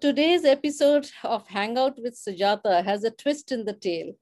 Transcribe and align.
today's 0.00 0.44
episode 0.44 1.10
of 1.24 1.46
Hangout 1.48 1.98
with 2.00 2.14
Sujata 2.14 2.84
has 2.84 3.02
a 3.04 3.10
twist 3.10 3.50
in 3.50 3.64
the 3.64 3.72
tale. 3.72 4.12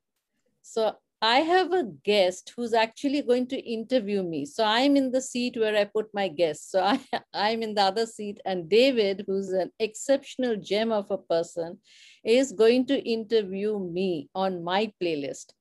So 0.62 0.96
I 1.20 1.40
have 1.40 1.72
a 1.72 1.84
guest 2.04 2.52
who's 2.56 2.72
actually 2.72 3.22
going 3.22 3.46
to 3.48 3.58
interview 3.58 4.22
me. 4.22 4.46
So 4.46 4.64
I'm 4.64 4.96
in 4.96 5.10
the 5.10 5.20
seat 5.20 5.56
where 5.56 5.76
I 5.76 5.84
put 5.84 6.06
my 6.14 6.28
guest. 6.28 6.70
So 6.70 6.82
I, 6.82 7.00
I'm 7.34 7.62
in 7.62 7.74
the 7.74 7.82
other 7.82 8.06
seat, 8.06 8.40
and 8.44 8.68
David, 8.68 9.24
who's 9.26 9.50
an 9.50 9.70
exceptional 9.78 10.56
gem 10.56 10.92
of 10.92 11.10
a 11.10 11.18
person, 11.18 11.78
is 12.24 12.52
going 12.52 12.86
to 12.86 13.02
interview 13.02 13.78
me 13.78 14.28
on 14.34 14.64
my 14.64 14.92
playlist. 15.02 15.52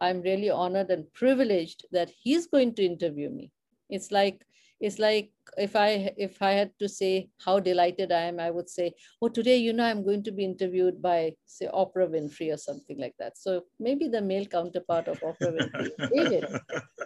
I'm 0.00 0.20
really 0.20 0.50
honored 0.50 0.90
and 0.90 1.10
privileged 1.12 1.86
that 1.92 2.10
he's 2.22 2.46
going 2.46 2.74
to 2.74 2.84
interview 2.84 3.30
me. 3.30 3.50
It's 3.92 4.10
like 4.10 4.44
it's 4.82 4.98
like 4.98 5.30
if 5.56 5.76
i 5.76 6.12
if 6.16 6.42
i 6.42 6.50
had 6.50 6.70
to 6.80 6.88
say 6.88 7.28
how 7.44 7.54
delighted 7.66 8.10
i 8.10 8.22
am 8.30 8.40
i 8.40 8.50
would 8.50 8.68
say 8.68 8.86
oh 9.22 9.28
today 9.28 9.56
you 9.56 9.72
know 9.72 9.84
i'm 9.84 10.02
going 10.04 10.22
to 10.28 10.32
be 10.32 10.44
interviewed 10.44 11.00
by 11.00 11.32
say 11.46 11.68
oprah 11.82 12.08
winfrey 12.14 12.52
or 12.52 12.56
something 12.56 12.98
like 12.98 13.14
that. 13.18 13.38
So 13.38 13.62
maybe 13.78 14.08
the 14.08 14.20
male 14.20 14.46
counterpart 14.46 15.08
of 15.08 15.20
oprah 15.20 15.52
winfrey. 15.56 15.92
David 16.14 16.46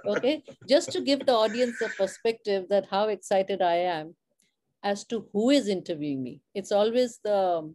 okay? 0.06 0.42
Just 0.68 0.90
to 0.92 1.00
give 1.00 1.26
the 1.26 1.34
audience 1.34 1.80
a 1.82 1.88
perspective 1.88 2.66
that 2.70 2.86
how 2.90 3.08
excited 3.08 3.60
i 3.60 3.76
am 3.98 4.14
as 4.82 5.04
to 5.06 5.26
who 5.32 5.50
is 5.50 5.68
interviewing 5.68 6.22
me. 6.22 6.40
It's 6.54 6.72
always 6.72 7.18
the 7.22 7.72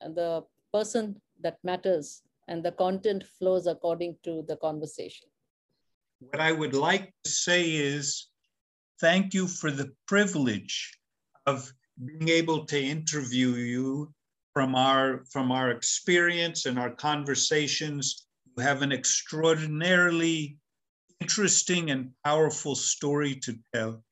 the 0.00 0.42
person 0.72 1.20
that 1.40 1.58
matters 1.64 2.22
and 2.48 2.64
the 2.64 2.72
content 2.72 3.24
flows 3.38 3.66
according 3.66 4.16
to 4.24 4.44
the 4.46 4.56
conversation. 4.56 5.28
What 6.20 6.40
i 6.40 6.52
would 6.52 6.74
like 6.74 7.12
to 7.24 7.30
say 7.30 7.62
is 7.70 8.28
thank 9.02 9.34
you 9.34 9.48
for 9.48 9.70
the 9.72 9.92
privilege 10.06 10.96
of 11.46 11.70
being 12.06 12.28
able 12.28 12.64
to 12.64 12.80
interview 12.80 13.50
you 13.50 14.14
from 14.54 14.74
our 14.74 15.24
from 15.30 15.50
our 15.50 15.70
experience 15.70 16.66
and 16.66 16.78
our 16.78 16.94
conversations. 16.94 18.26
You 18.56 18.62
have 18.62 18.80
an 18.82 18.92
extraordinarily 18.92 20.56
interesting 21.20 21.90
and 21.90 22.10
powerful 22.24 22.76
story 22.76 23.34
to 23.44 23.58
tell. 23.74 24.02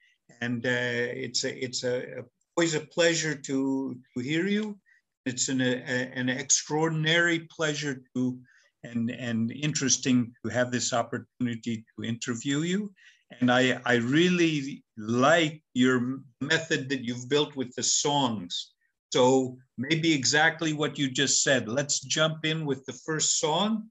And 0.40 0.66
uh, 0.66 1.24
it's 1.26 1.44
a 1.44 1.52
it's 1.64 1.84
a, 1.84 2.24
always 2.56 2.74
a 2.74 2.80
pleasure 2.96 3.36
to 3.48 3.96
to 4.12 4.20
hear 4.20 4.46
you. 4.46 4.76
It's 5.24 5.48
an 5.48 5.60
a, 5.60 5.76
an 6.20 6.28
extraordinary 6.28 7.40
pleasure 7.56 8.02
to 8.14 8.40
and 8.82 9.10
and 9.10 9.52
interesting 9.52 10.34
to 10.42 10.50
have 10.50 10.72
this 10.72 10.92
opportunity 10.92 11.84
to 11.94 12.04
interview 12.04 12.60
you 12.72 12.92
and 13.40 13.50
I, 13.50 13.80
I 13.84 13.94
really 13.94 14.84
like 14.96 15.62
your 15.74 16.20
method 16.40 16.88
that 16.88 17.04
you've 17.04 17.28
built 17.28 17.56
with 17.56 17.74
the 17.74 17.82
songs. 17.82 18.72
So 19.12 19.58
maybe 19.78 20.12
exactly 20.12 20.72
what 20.72 20.98
you 20.98 21.10
just 21.10 21.42
said. 21.42 21.68
Let's 21.68 22.00
jump 22.00 22.44
in 22.44 22.64
with 22.64 22.84
the 22.86 22.92
first 22.92 23.38
song, 23.38 23.88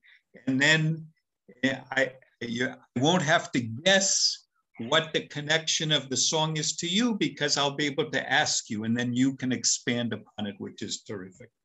and 0.47 0.61
then 0.61 1.05
eh, 1.63 1.79
I, 1.91 2.11
I 2.41 2.75
won't 2.97 3.23
have 3.23 3.51
to 3.53 3.59
guess 3.59 4.45
what 4.87 5.11
the 5.11 5.27
connection 5.27 5.91
of 5.91 6.09
the 6.09 6.15
song 6.15 6.55
is 6.55 6.75
to 6.77 6.87
you 6.87 7.15
because 7.15 7.57
I'll 7.57 7.75
be 7.75 7.85
able 7.85 8.09
to 8.11 8.31
ask 8.31 8.69
you, 8.69 8.85
and 8.85 8.97
then 8.97 9.13
you 9.13 9.35
can 9.35 9.51
expand 9.51 10.13
upon 10.13 10.47
it, 10.47 10.55
which 10.57 10.81
is 10.81 11.01
terrific. 11.01 11.49